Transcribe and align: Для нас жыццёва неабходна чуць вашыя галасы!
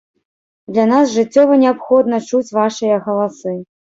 Для 0.77 0.85
нас 0.91 1.11
жыццёва 1.17 1.59
неабходна 1.65 2.17
чуць 2.29 2.55
вашыя 2.61 2.95
галасы! 3.07 3.53